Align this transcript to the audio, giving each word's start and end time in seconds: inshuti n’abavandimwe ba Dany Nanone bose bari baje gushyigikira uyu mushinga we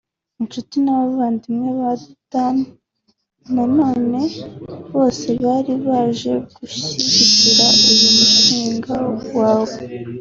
inshuti 0.41 0.75
n’abavandimwe 0.81 1.69
ba 1.79 1.93
Dany 2.31 2.61
Nanone 3.53 4.21
bose 4.93 5.27
bari 5.43 5.73
baje 5.87 6.31
gushyigikira 6.55 7.65
uyu 7.93 8.09
mushinga 8.17 8.95
we 9.15 9.25